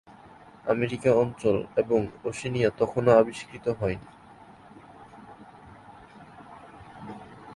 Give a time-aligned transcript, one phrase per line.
[0.65, 1.99] America অঞ্চল এবং
[2.23, 4.07] Oceania তখনও আবিষ্কৃত হয়নি।